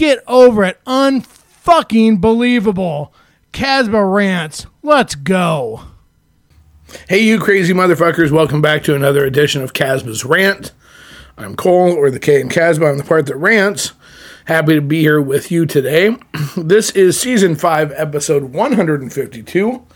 [0.00, 0.82] Get over it.
[0.86, 3.12] Unfucking believable.
[3.52, 4.64] Kasbh rants.
[4.82, 5.82] Let's go.
[7.06, 10.72] Hey, you crazy motherfuckers, welcome back to another edition of Kasbh's Rant.
[11.36, 12.90] I'm Cole, or the K in Kasbh.
[12.90, 13.92] I'm the part that rants.
[14.46, 16.16] Happy to be here with you today.
[16.56, 19.86] This is season 5, episode 152,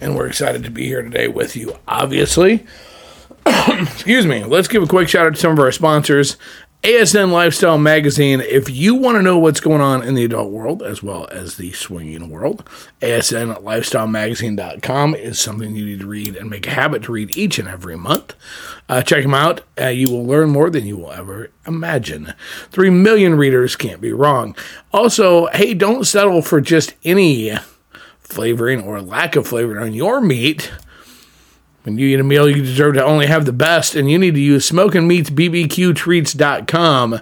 [0.00, 2.64] and we're excited to be here today with you, obviously.
[3.46, 4.44] Excuse me.
[4.44, 6.36] Let's give a quick shout out to some of our sponsors.
[6.82, 8.40] ASN Lifestyle Magazine.
[8.40, 11.58] If you want to know what's going on in the adult world as well as
[11.58, 12.64] the swinging world,
[13.02, 17.68] ASNLifestyleMagazine.com is something you need to read and make a habit to read each and
[17.68, 18.34] every month.
[18.88, 19.60] Uh, check them out.
[19.78, 22.32] Uh, you will learn more than you will ever imagine.
[22.70, 24.56] Three million readers can't be wrong.
[24.90, 27.52] Also, hey, don't settle for just any
[28.20, 30.72] flavoring or lack of flavoring on your meat.
[31.82, 34.34] When you eat a meal, you deserve to only have the best, and you need
[34.34, 37.20] to use smokinmeatsbbqtreats.com.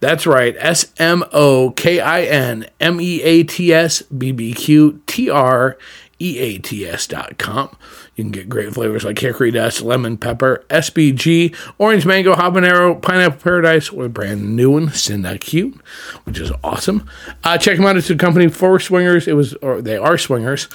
[0.00, 4.54] That's right, S M O K I N M E A T S B B
[4.54, 5.76] Q T R
[6.20, 7.76] E A T S.com.
[8.16, 13.40] You can get great flavors like hickory dust, lemon pepper, SBG, orange mango, habanero, pineapple
[13.40, 15.80] paradise, or the brand new one, Cinna Cute,
[16.24, 17.08] which is awesome.
[17.44, 17.96] Uh, check them out.
[17.96, 19.28] It's a company for swingers.
[19.28, 20.68] It was, or they are swingers.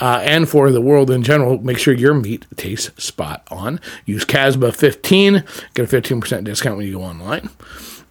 [0.00, 3.80] Uh, and for the world in general, make sure your meat tastes spot on.
[4.06, 7.50] Use Casbah15, get a 15% discount when you go online.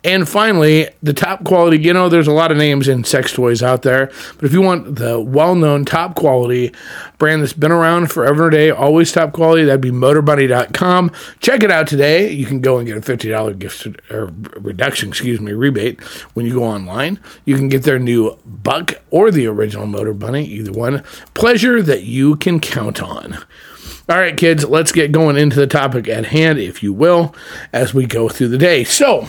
[0.07, 1.77] And finally, the top quality.
[1.79, 4.05] You know, there's a lot of names in sex toys out there,
[4.37, 6.73] but if you want the well known top quality
[7.17, 11.11] brand that's been around forever and a day, always top quality, that'd be MotorBunny.com.
[11.41, 12.31] Check it out today.
[12.31, 15.99] You can go and get a $50 gift or reduction, excuse me, rebate
[16.35, 17.19] when you go online.
[17.43, 21.03] You can get their new Buck or the original Motor Bunny, either one.
[21.33, 23.39] Pleasure that you can count on.
[24.07, 27.35] All right, kids, let's get going into the topic at hand, if you will,
[27.73, 28.85] as we go through the day.
[28.85, 29.27] So,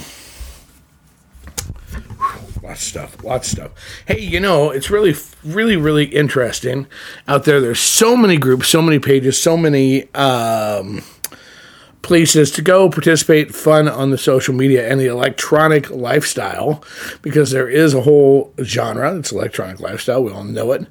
[2.69, 3.71] lots of stuff lots of stuff.
[4.07, 5.15] Hey you know it's really
[5.45, 6.87] really really interesting
[7.27, 7.61] out there.
[7.61, 11.03] There's so many groups so many pages so many um,
[12.03, 16.85] places to go participate fun on the social media and the electronic lifestyle
[17.23, 20.23] because there is a whole genre it's electronic lifestyle.
[20.23, 20.87] We all know it.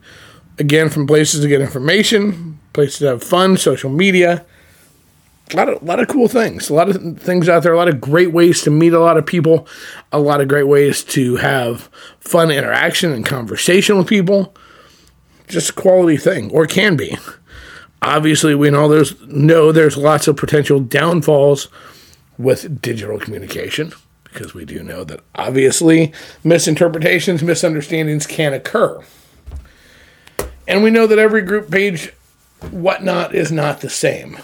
[0.59, 4.45] Again from places to get information places to have fun social media
[5.53, 7.77] a lot of a lot of cool things, a lot of things out there, a
[7.77, 9.67] lot of great ways to meet a lot of people,
[10.11, 14.55] a lot of great ways to have fun interaction and conversation with people.
[15.47, 17.17] Just a quality thing, or can be.
[18.01, 21.69] Obviously, we know there's know there's lots of potential downfalls
[22.37, 23.93] with digital communication
[24.23, 26.13] because we do know that obviously
[26.43, 29.01] misinterpretations, misunderstandings can occur.
[30.67, 32.11] And we know that every group page
[32.69, 34.37] whatnot is not the same.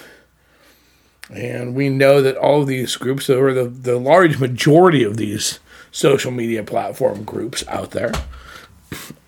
[1.29, 5.59] And we know that all of these groups, or the, the large majority of these
[5.91, 8.11] social media platform groups out there,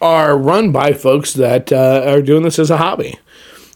[0.01, 3.17] are run by folks that uh, are doing this as a hobby.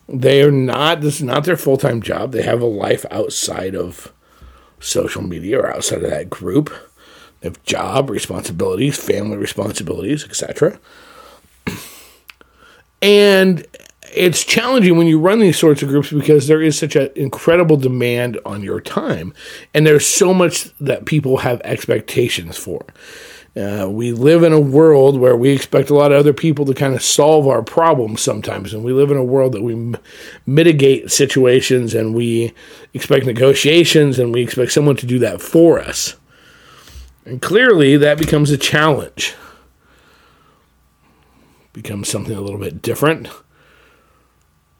[0.08, 2.32] They are not, this is not their full time job.
[2.32, 4.12] They have a life outside of
[4.80, 6.70] social media or outside of that group.
[7.40, 10.80] They have job responsibilities, family responsibilities, etc.
[13.02, 13.66] And
[14.14, 17.78] it's challenging when you run these sorts of groups because there is such an incredible
[17.78, 19.34] demand on your time,
[19.74, 22.86] and there's so much that people have expectations for.
[23.56, 26.74] Uh, we live in a world where we expect a lot of other people to
[26.74, 29.98] kind of solve our problems sometimes, and we live in a world that we m-
[30.46, 32.54] mitigate situations and we
[32.94, 36.16] expect negotiations and we expect someone to do that for us.
[37.26, 39.36] And clearly, that becomes a challenge.
[41.74, 43.30] Becomes something a little bit different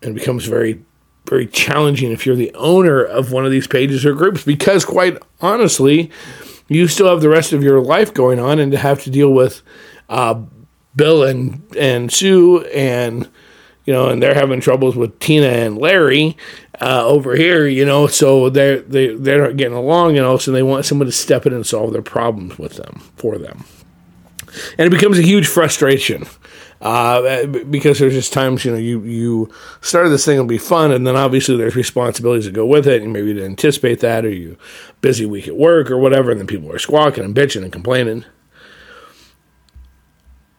[0.02, 0.84] and becomes very
[1.26, 5.18] very challenging if you're the owner of one of these pages or groups because quite
[5.42, 6.10] honestly
[6.68, 9.32] you still have the rest of your life going on and to have to deal
[9.32, 9.62] with
[10.10, 10.42] uh,
[10.96, 13.30] bill and and sue and
[13.86, 16.36] you know and they're having troubles with tina and larry
[16.82, 20.52] uh, over here you know so they're they, they're not getting along you know so
[20.52, 23.66] they want someone to step in and solve their problems with them for them.
[24.78, 26.26] And it becomes a huge frustration
[26.82, 30.92] uh, because there's just times you know you you started this thing it'll be fun,
[30.92, 34.26] and then obviously there's responsibilities that go with it, and maybe you didn't anticipate that,
[34.26, 34.58] or you
[35.02, 38.24] busy week at work or whatever, and then people are squawking and bitching and complaining.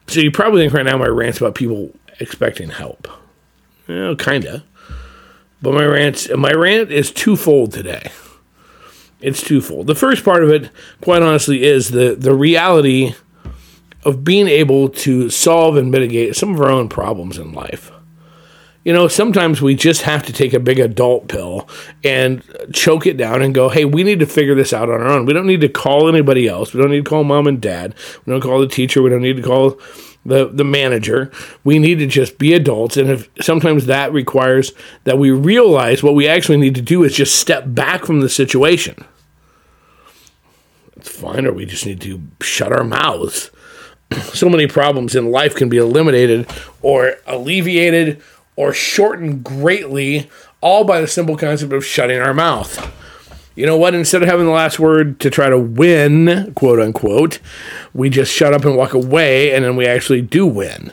[0.09, 3.09] So you probably think right now my rant's about people expecting help.
[3.89, 4.65] Well, kinda.
[5.63, 8.11] But my rant, my rant is twofold today.
[9.21, 9.87] It's twofold.
[9.87, 10.71] The first part of it,
[11.03, 13.15] quite honestly, is the the reality
[14.05, 17.93] of being able to solve and mitigate some of our own problems in life.
[18.85, 21.69] You know, sometimes we just have to take a big adult pill
[22.03, 22.43] and
[22.73, 25.27] choke it down and go, hey, we need to figure this out on our own.
[25.27, 26.73] We don't need to call anybody else.
[26.73, 27.95] We don't need to call mom and dad.
[28.25, 29.03] We don't call the teacher.
[29.03, 29.79] We don't need to call
[30.25, 31.31] the, the manager.
[31.63, 32.97] We need to just be adults.
[32.97, 34.73] And if sometimes that requires
[35.05, 38.31] that we realize what we actually need to do is just step back from the
[38.31, 39.05] situation.
[40.97, 43.51] It's fine, or we just need to shut our mouths.
[44.33, 46.49] So many problems in life can be eliminated
[46.83, 48.21] or alleviated
[48.57, 50.29] or shortened greatly,
[50.61, 52.93] all by the simple concept of shutting our mouth.
[53.55, 53.95] You know what?
[53.95, 57.41] Instead of having the last word to try to win, quote unquote,
[57.93, 60.93] we just shut up and walk away, and then we actually do win.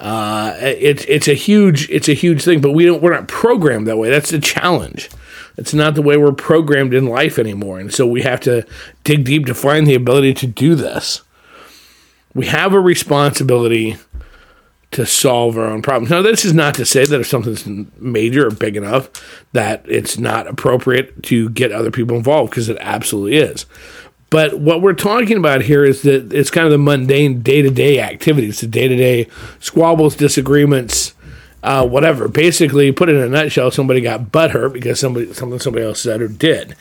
[0.00, 3.86] Uh, it's it's a huge it's a huge thing, but we don't we're not programmed
[3.88, 4.10] that way.
[4.10, 5.10] That's the challenge.
[5.56, 8.64] It's not the way we're programmed in life anymore, and so we have to
[9.02, 11.22] dig deep to find the ability to do this.
[12.34, 13.96] We have a responsibility
[14.90, 16.10] to solve our own problems.
[16.10, 17.66] Now, this is not to say that if something's
[17.98, 19.10] major or big enough
[19.52, 23.66] that it's not appropriate to get other people involved, because it absolutely is.
[24.30, 27.70] But what we're talking about here is that it's kind of the mundane day to
[27.70, 29.28] day activities, the day to day
[29.58, 31.14] squabbles, disagreements,
[31.62, 32.28] uh, whatever.
[32.28, 36.00] Basically, put it in a nutshell, somebody got butt hurt because somebody something somebody else
[36.00, 36.76] said or did.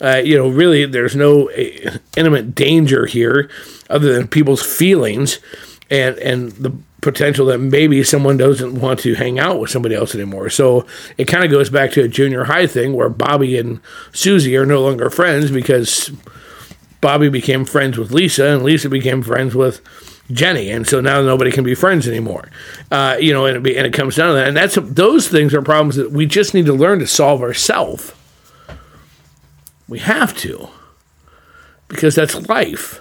[0.00, 3.50] Uh, you know, really, there's no uh, intimate danger here
[3.88, 5.38] other than people's feelings
[5.90, 10.14] and and the potential that maybe someone doesn't want to hang out with somebody else
[10.14, 10.50] anymore.
[10.50, 10.86] So
[11.16, 13.80] it kind of goes back to a junior high thing where Bobby and
[14.12, 16.10] Susie are no longer friends because
[17.00, 19.80] Bobby became friends with Lisa and Lisa became friends with
[20.32, 22.50] Jenny, and so now nobody can be friends anymore.
[22.90, 25.28] Uh, you know, and it, be, and it comes down to that, and that's those
[25.28, 28.12] things are problems that we just need to learn to solve ourselves.
[29.88, 30.68] We have to,
[31.88, 33.00] because that's life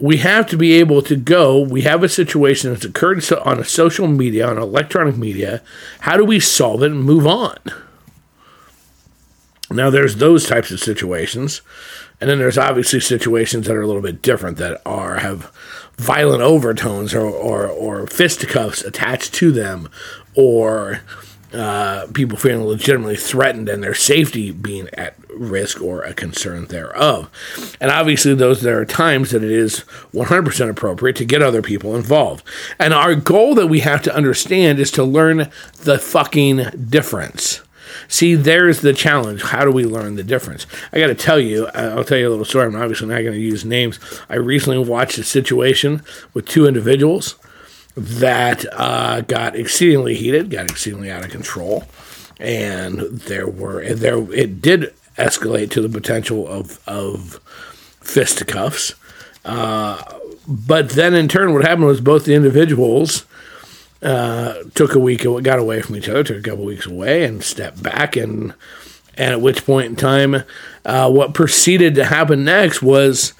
[0.00, 1.60] we have to be able to go.
[1.60, 5.62] We have a situation that's occurred on a social media, on electronic media.
[6.00, 7.58] How do we solve it and move on?
[9.70, 11.60] Now, there's those types of situations,
[12.20, 15.50] and then there's obviously situations that are a little bit different that are have
[15.96, 19.88] violent overtones or or, or fisticuffs attached to them,
[20.34, 21.00] or
[21.52, 27.28] uh, people feeling legitimately threatened and their safety being at risk or a concern thereof.
[27.80, 29.80] And obviously, those there are times that it is
[30.12, 32.44] 100% appropriate to get other people involved.
[32.78, 37.62] And our goal that we have to understand is to learn the fucking difference.
[38.08, 39.42] See, there's the challenge.
[39.42, 40.66] How do we learn the difference?
[40.92, 42.66] I got to tell you, I'll tell you a little story.
[42.66, 43.98] I'm obviously not going to use names.
[44.28, 46.02] I recently watched a situation
[46.34, 47.36] with two individuals
[47.96, 51.84] that uh, got exceedingly heated, got exceedingly out of control,
[52.38, 57.40] and there were there it did escalate to the potential of of
[58.00, 58.94] fisticuffs.
[59.44, 60.02] Uh,
[60.46, 63.24] but then in turn, what happened was both the individuals
[64.02, 67.42] uh, took a week, got away from each other, took a couple weeks away, and
[67.42, 68.16] stepped back.
[68.16, 68.54] And
[69.16, 70.44] and at which point in time,
[70.84, 73.34] uh, what proceeded to happen next was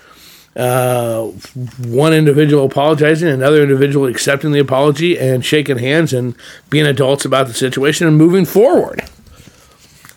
[0.56, 1.22] uh,
[1.86, 6.34] one individual apologizing, another individual accepting the apology and shaking hands and
[6.68, 9.02] being adults about the situation and moving forward.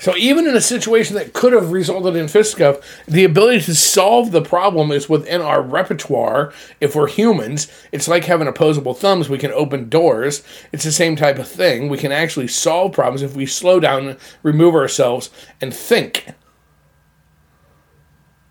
[0.04, 4.34] So even in a situation that could have resulted in fisticuff, the ability to solve
[4.34, 6.52] the problem is within our repertoire.
[6.82, 9.30] If we're humans, it's like having opposable thumbs.
[9.30, 10.44] We can open doors.
[10.74, 11.88] It's the same type of thing.
[11.88, 15.30] We can actually solve problems if we slow down, remove ourselves,
[15.62, 16.28] and think.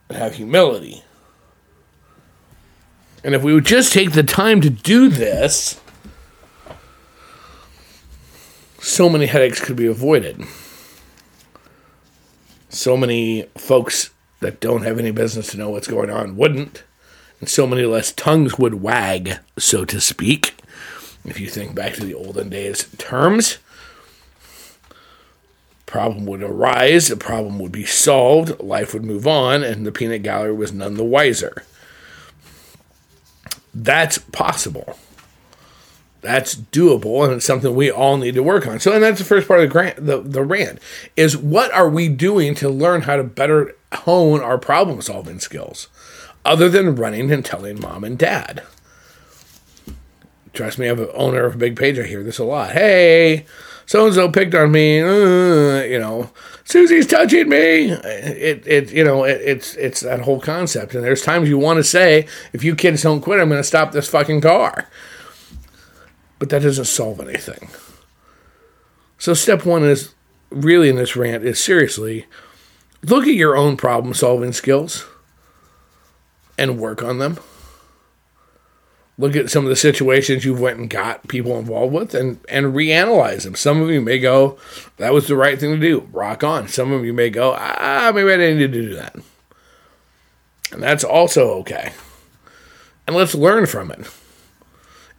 [0.09, 1.05] And have humility.
[3.23, 5.79] And if we would just take the time to do this,
[8.81, 10.47] so many headaches could be avoided.
[12.73, 14.11] So many folks
[14.41, 16.85] that don't have any business to know what's going on wouldn't.
[17.39, 20.55] And so many less tongues would wag, so to speak.
[21.23, 23.59] If you think back to the olden days terms,
[25.85, 30.23] problem would arise, the problem would be solved, life would move on, and the peanut
[30.23, 31.65] gallery was none the wiser.
[33.75, 34.99] That's possible.
[36.23, 38.79] That's doable, and it's something we all need to work on.
[38.79, 40.79] So, and that's the first part of the grant, the, the rant,
[41.17, 45.89] is what are we doing to learn how to better hone our problem solving skills,
[46.45, 48.63] other than running and telling mom and dad.
[50.53, 51.99] Trust me, I'm an owner of a big page.
[51.99, 52.71] I hear this a lot.
[52.71, 53.47] Hey,
[53.87, 55.01] so and so picked on me.
[55.01, 56.31] Uh, you know,
[56.65, 57.91] Susie's touching me.
[57.91, 60.95] It, it, you know, it, it's it's that whole concept.
[60.95, 63.65] And there's times you want to say, if you kids don't quit, I'm going to
[63.65, 64.89] stop this fucking car.
[66.43, 67.69] But that doesn't solve anything.
[69.17, 70.13] So step one is
[70.51, 72.27] really in this rant is seriously
[73.05, 75.07] look at your own problem solving skills
[76.59, 77.39] and work on them
[79.19, 82.75] look at some of the situations you've went and got people involved with and and
[82.75, 83.55] reanalyze them.
[83.55, 84.59] Some of you may go,
[84.97, 86.09] that was the right thing to do.
[86.11, 86.67] Rock on.
[86.67, 89.15] Some of you may go, ah, maybe I didn't need to do that.
[90.73, 91.93] And that's also okay.
[93.07, 94.11] And let's learn from it.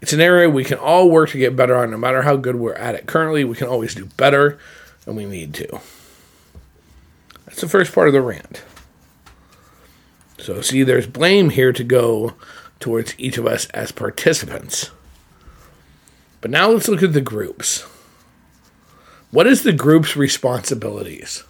[0.03, 2.57] It's an area we can all work to get better on, no matter how good
[2.57, 3.05] we're at it.
[3.05, 4.60] Currently, we can always do better,
[5.05, 5.79] and we need to.
[7.45, 8.65] That's the first part of the rant.
[10.38, 12.33] So, see, there's blame here to go
[12.81, 14.91] towards each of us as participants.
[16.41, 17.83] But now let's look at the groups.
[19.31, 21.45] What is the group's responsibilities?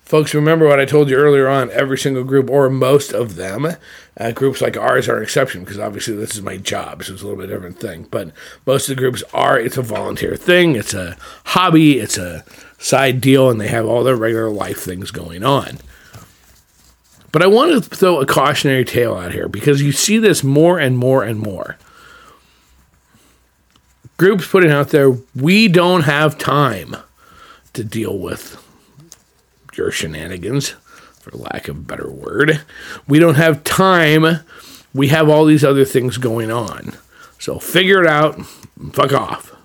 [0.00, 3.76] Folks, remember what I told you earlier on every single group, or most of them,
[4.18, 7.22] uh, groups like ours are an exception because obviously this is my job, so it's
[7.22, 8.06] a little bit different thing.
[8.10, 8.32] But
[8.66, 11.16] most of the groups are, it's a volunteer thing, it's a
[11.46, 12.44] hobby, it's a
[12.78, 15.78] side deal, and they have all their regular life things going on.
[17.32, 20.78] But I want to throw a cautionary tale out here because you see this more
[20.78, 21.78] and more and more.
[24.18, 26.94] Groups putting out there, we don't have time
[27.72, 28.62] to deal with
[29.74, 30.74] your shenanigans,
[31.22, 32.62] for lack of a better word.
[33.06, 34.40] We don't have time.
[34.92, 36.96] We have all these other things going on.
[37.38, 38.44] So figure it out.
[38.92, 39.56] Fuck off.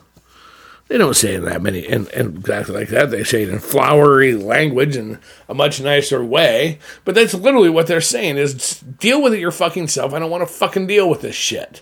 [0.87, 3.09] They don't say it in that many, and, and exactly like that.
[3.09, 5.17] They say it in flowery language and
[5.49, 6.79] a much nicer way.
[7.03, 10.13] But that's literally what they're saying: is deal with it your fucking self.
[10.13, 11.81] I don't want to fucking deal with this shit.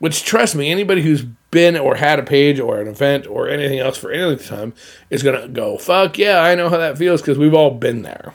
[0.00, 3.78] Which, trust me, anybody who's been or had a page or an event or anything
[3.78, 4.74] else for any time
[5.10, 8.34] is gonna go, "Fuck yeah, I know how that feels," because we've all been there.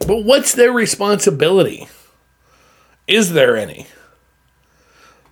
[0.00, 1.88] But what's their responsibility?
[3.06, 3.86] Is there any?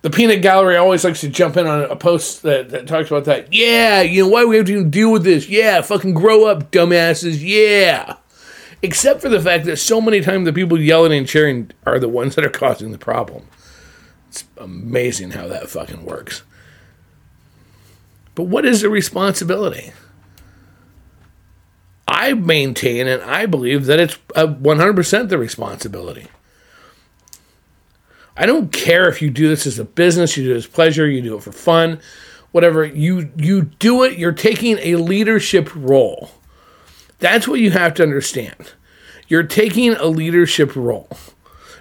[0.05, 3.25] the peanut gallery always likes to jump in on a post that, that talks about
[3.25, 3.51] that.
[3.51, 5.49] Yeah, you know, why do we have to deal with this?
[5.49, 7.39] Yeah, fucking grow up, dumbasses.
[7.41, 8.17] Yeah.
[8.83, 12.07] Except for the fact that so many times the people yelling and cheering are the
[12.07, 13.47] ones that are causing the problem.
[14.29, 16.43] It's amazing how that fucking works.
[18.35, 19.91] But what is the responsibility?
[22.15, 26.27] I maintain and I believe that it's 100% the responsibility.
[28.37, 31.05] I don't care if you do this as a business, you do it as pleasure,
[31.05, 31.99] you do it for fun,
[32.53, 32.85] whatever.
[32.85, 36.31] You you do it, you're taking a leadership role.
[37.19, 38.71] That's what you have to understand.
[39.27, 41.09] You're taking a leadership role.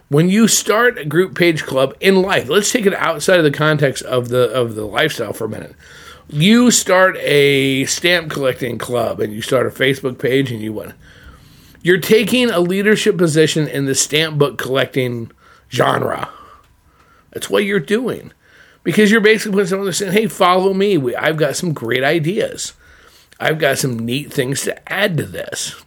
[0.08, 3.52] When you start a group page club in life, let's take it outside of the
[3.52, 5.76] context of the of the lifestyle for a minute.
[6.28, 10.94] You start a stamp collecting club and you start a Facebook page and you what?
[11.82, 15.30] You're taking a leadership position in the stamp book collecting
[15.70, 16.30] genre
[17.34, 18.32] that's what you're doing.
[18.82, 20.96] Because you're basically putting someone saying, hey, follow me.
[20.96, 22.72] We, I've got some great ideas.
[23.38, 25.82] I've got some neat things to add to this.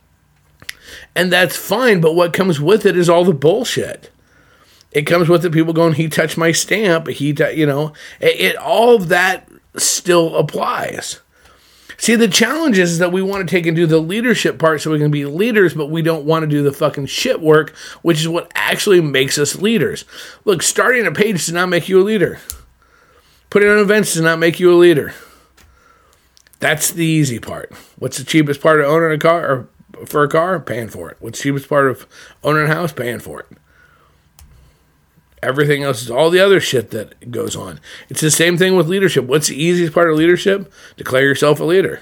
[1.15, 4.11] And that's fine, but what comes with it is all the bullshit.
[4.91, 7.07] It comes with the people going, he touched my stamp.
[7.07, 11.21] He, t-, you know, it, it all of that still applies.
[11.97, 14.91] See, the challenge is that we want to take and do the leadership part so
[14.91, 18.19] we can be leaders, but we don't want to do the fucking shit work, which
[18.19, 20.05] is what actually makes us leaders.
[20.45, 22.39] Look, starting a page does not make you a leader.
[23.49, 25.13] Putting on events does not make you a leader.
[26.59, 27.71] That's the easy part.
[27.97, 30.59] What's the cheapest part of owning a car or for a car?
[30.59, 31.17] Paying for it.
[31.19, 32.05] What's the cheapest part of
[32.43, 32.91] owning a house?
[32.91, 33.47] Paying for it.
[35.43, 37.79] Everything else is all the other shit that goes on.
[38.09, 39.25] It's the same thing with leadership.
[39.25, 40.71] What's the easiest part of leadership?
[40.95, 42.01] Declare yourself a leader.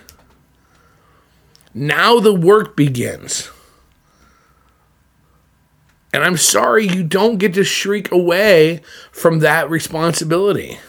[1.73, 3.51] Now the work begins.
[6.13, 10.79] And I'm sorry you don't get to shriek away from that responsibility.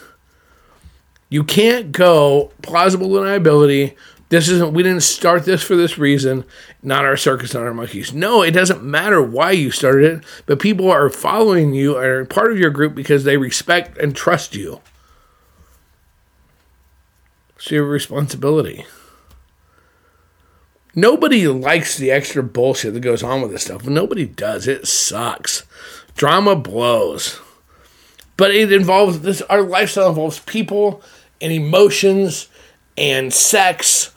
[1.29, 3.97] You can't go plausible deniability,
[4.29, 6.45] this isn't, we didn't start this for this reason,
[6.83, 8.13] not our circus, not our monkeys.
[8.13, 12.51] No, it doesn't matter why you started it, but people are following you, are part
[12.51, 14.81] of your group because they respect and trust you.
[17.57, 18.85] It's your responsibility.
[20.95, 23.85] Nobody likes the extra bullshit that goes on with this stuff.
[23.85, 24.67] Nobody does.
[24.67, 25.65] It sucks.
[26.17, 27.39] Drama blows.
[28.37, 31.03] But it involves this our lifestyle involves people
[31.41, 32.49] and emotions
[32.97, 34.15] and sex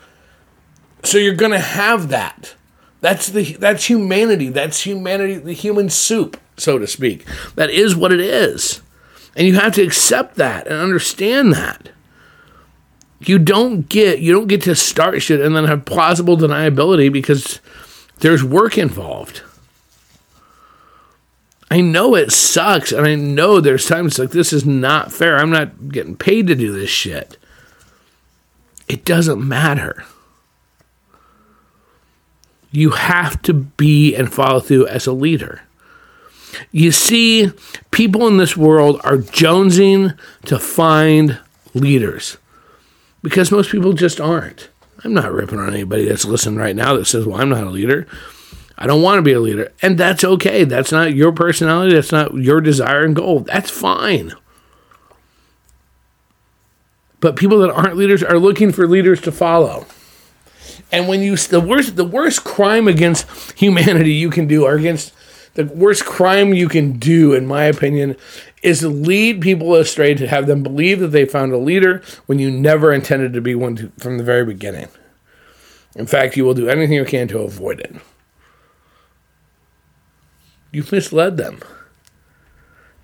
[1.03, 2.55] so you're going to have that.
[3.01, 4.49] That's the that's humanity.
[4.49, 7.25] That's humanity, the human soup, so to speak.
[7.55, 8.81] That is what it is.
[9.35, 11.89] And you have to accept that and understand that.
[13.21, 17.59] You don't get you don't get to start shit and then have plausible deniability because
[18.19, 19.43] there's work involved.
[21.71, 25.37] I know it sucks, and I know there's times like this is not fair.
[25.37, 27.37] I'm not getting paid to do this shit.
[28.87, 30.03] It doesn't matter.
[32.71, 35.61] You have to be and follow through as a leader.
[36.71, 37.51] You see,
[37.91, 41.39] people in this world are jonesing to find
[41.73, 42.37] leaders
[43.21, 44.69] because most people just aren't.
[45.03, 47.69] I'm not ripping on anybody that's listening right now that says, well, I'm not a
[47.69, 48.07] leader.
[48.77, 49.71] I don't want to be a leader.
[49.81, 50.63] And that's okay.
[50.63, 51.93] That's not your personality.
[51.93, 53.41] That's not your desire and goal.
[53.41, 54.33] That's fine.
[57.19, 59.85] But people that aren't leaders are looking for leaders to follow.
[60.91, 63.27] And when you the worst the worst crime against
[63.59, 65.13] humanity you can do or against
[65.53, 68.15] the worst crime you can do in my opinion
[68.61, 72.39] is to lead people astray to have them believe that they found a leader when
[72.39, 74.87] you never intended to be one to, from the very beginning.
[75.95, 77.95] In fact, you will do anything you can to avoid it.
[80.71, 81.61] You've misled them.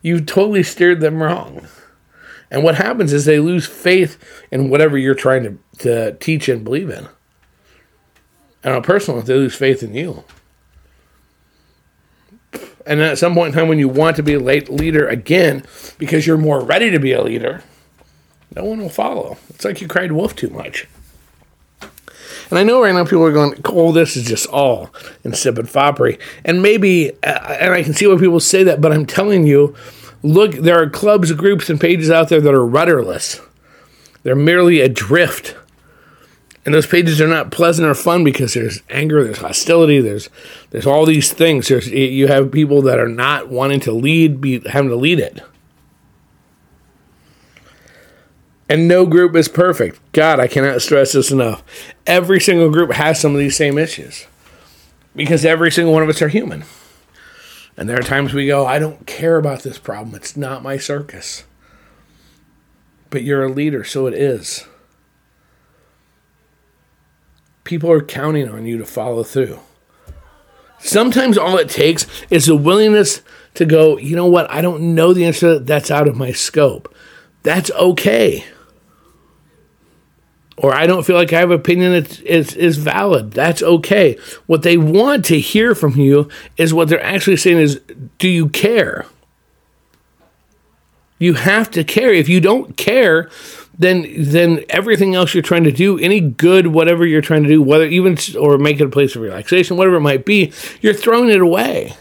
[0.01, 1.67] You've totally steered them wrong.
[2.51, 4.17] And what happens is they lose faith
[4.51, 7.07] in whatever you're trying to, to teach and believe in.
[8.65, 10.23] And on a personal, they lose faith in you.
[12.87, 15.07] And then at some point in time, when you want to be a late leader
[15.07, 15.63] again,
[15.99, 17.61] because you're more ready to be a leader,
[18.55, 19.37] no one will follow.
[19.51, 20.87] It's like you cried wolf too much.
[22.49, 24.93] And I know right now people are going, "Oh, this is just all
[25.23, 29.05] insipid foppery." And maybe, uh, and I can see why people say that, but I'm
[29.05, 29.75] telling you,
[30.23, 33.41] look, there are clubs, groups, and pages out there that are rudderless.
[34.23, 35.55] They're merely adrift.
[36.65, 40.29] And those pages are not pleasant or fun because there's anger, there's hostility, there's
[40.71, 41.67] there's all these things.
[41.67, 45.41] There's you have people that are not wanting to lead, be having to lead it.
[48.67, 49.99] And no group is perfect.
[50.11, 51.63] God, I cannot stress this enough.
[52.07, 54.25] Every single group has some of these same issues
[55.15, 56.63] because every single one of us are human.
[57.77, 60.15] And there are times we go, I don't care about this problem.
[60.15, 61.43] It's not my circus.
[63.11, 64.65] But you're a leader, so it is.
[67.65, 69.59] People are counting on you to follow through.
[70.79, 73.21] Sometimes all it takes is a willingness
[73.55, 76.95] to go, you know what, I don't know the answer, that's out of my scope.
[77.43, 78.45] That's okay
[80.57, 83.31] or I don't feel like I have an opinion that is, is valid.
[83.31, 84.17] That's okay.
[84.45, 87.81] What they want to hear from you is what they're actually saying is,
[88.17, 89.05] do you care?
[91.19, 92.13] You have to care.
[92.13, 93.29] If you don't care,
[93.77, 97.61] then then everything else you're trying to do, any good, whatever you're trying to do,
[97.61, 101.29] whether even or make it a place of relaxation, whatever it might be, you're throwing
[101.29, 101.93] it away.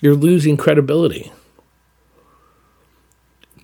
[0.00, 1.32] You're losing credibility.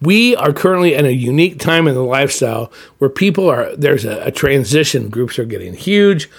[0.03, 4.27] We are currently in a unique time in the lifestyle where people are there's a,
[4.27, 5.09] a transition.
[5.09, 6.31] Groups are getting huge.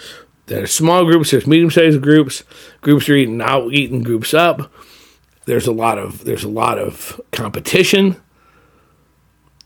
[0.45, 2.43] There's small groups there's medium-sized groups.
[2.81, 4.71] Groups are eating out eating groups up.
[5.45, 8.17] There's a lot of there's a lot of competition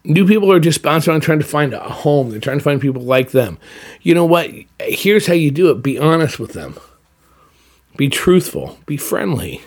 [0.04, 2.30] new people are just bouncing around trying to find a home.
[2.30, 3.58] They're trying to find people like them.
[4.02, 4.50] You know what?
[4.80, 5.84] Here's how you do it.
[5.84, 6.78] Be honest with them.
[7.98, 8.80] Be truthful.
[8.86, 9.62] Be friendly.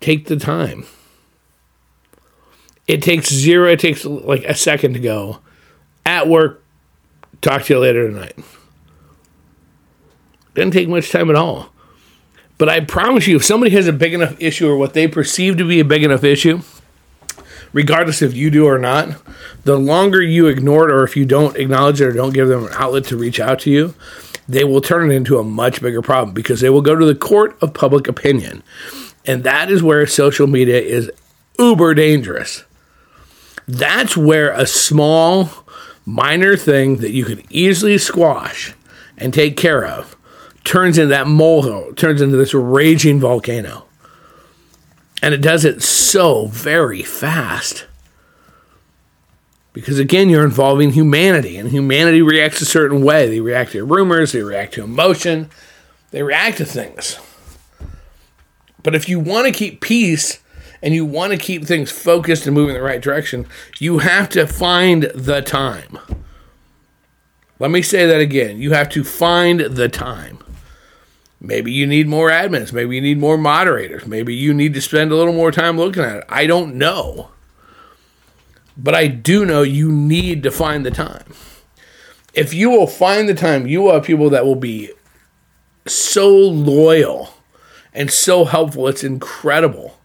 [0.00, 0.84] Take the time.
[2.86, 5.40] It takes zero, it takes like a second to go.
[6.06, 6.64] At work,
[7.42, 8.38] talk to you later tonight.
[10.54, 11.70] Doesn't take much time at all.
[12.56, 15.58] But I promise you, if somebody has a big enough issue or what they perceive
[15.58, 16.62] to be a big enough issue,
[17.72, 19.16] regardless if you do or not,
[19.64, 22.66] the longer you ignore it or if you don't acknowledge it or don't give them
[22.66, 23.94] an outlet to reach out to you,
[24.48, 27.14] they will turn it into a much bigger problem because they will go to the
[27.14, 28.62] court of public opinion.
[29.26, 31.10] And that is where social media is
[31.58, 32.64] uber dangerous.
[33.66, 35.50] That's where a small,
[36.06, 38.74] minor thing that you could easily squash
[39.18, 40.16] and take care of
[40.64, 43.87] turns into that molehill, turns into this raging volcano.
[45.22, 47.86] And it does it so very fast.
[49.72, 53.28] Because again, you're involving humanity, and humanity reacts a certain way.
[53.28, 55.50] They react to rumors, they react to emotion,
[56.10, 57.18] they react to things.
[58.82, 60.40] But if you want to keep peace,
[60.82, 63.46] and you want to keep things focused and moving in the right direction,
[63.78, 65.98] you have to find the time.
[67.58, 68.60] Let me say that again.
[68.60, 70.38] You have to find the time.
[71.40, 72.72] Maybe you need more admins.
[72.72, 74.06] Maybe you need more moderators.
[74.06, 76.24] Maybe you need to spend a little more time looking at it.
[76.28, 77.30] I don't know.
[78.76, 81.32] But I do know you need to find the time.
[82.34, 84.90] If you will find the time, you will have people that will be
[85.86, 87.34] so loyal
[87.92, 88.88] and so helpful.
[88.88, 89.98] It's incredible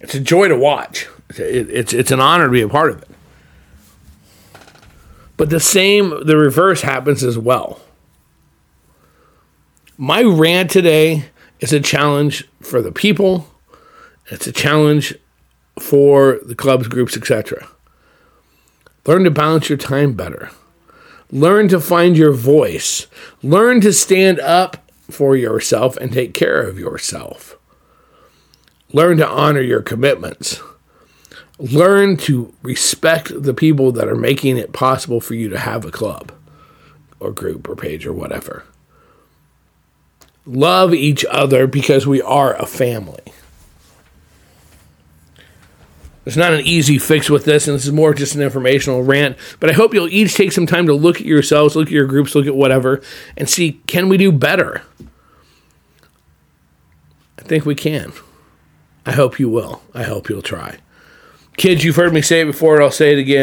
[0.00, 1.08] It's a joy to watch.
[1.30, 3.08] It, it's it's an honor to be a part of it.
[5.36, 7.80] But the same, the reverse happens as well.
[9.96, 11.26] My rant today
[11.60, 13.48] is a challenge for the people.
[14.26, 15.14] It's a challenge
[15.78, 17.68] for the clubs, groups, etc.
[19.06, 20.50] Learn to balance your time better.
[21.30, 23.06] Learn to find your voice.
[23.40, 27.56] Learn to stand up for yourself and take care of yourself.
[28.92, 30.60] Learn to honor your commitments.
[31.58, 35.92] Learn to respect the people that are making it possible for you to have a
[35.92, 36.32] club
[37.20, 38.64] or group or page or whatever.
[40.46, 43.22] Love each other because we are a family.
[46.24, 49.36] There's not an easy fix with this, and this is more just an informational rant.
[49.60, 52.06] But I hope you'll each take some time to look at yourselves, look at your
[52.06, 53.02] groups, look at whatever,
[53.36, 54.82] and see can we do better?
[57.38, 58.12] I think we can.
[59.04, 59.82] I hope you will.
[59.92, 60.78] I hope you'll try.
[61.58, 63.42] Kids, you've heard me say it before, and I'll say it again.